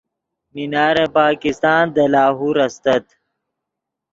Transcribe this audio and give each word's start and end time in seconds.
مینار 0.53 0.97
پاکستان 1.17 1.83
دے 1.95 2.05
لاہور 2.13 2.57
استت 2.65 3.05